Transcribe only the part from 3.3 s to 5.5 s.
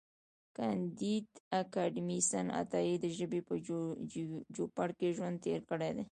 په چوپړ کې ژوند